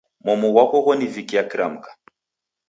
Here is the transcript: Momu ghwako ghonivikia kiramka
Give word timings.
Momu 0.25 0.47
ghwako 0.53 0.77
ghonivikia 0.85 1.41
kiramka 1.49 1.89